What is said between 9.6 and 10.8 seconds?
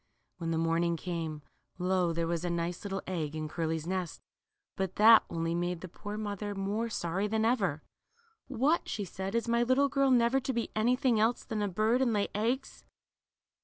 little girl never to be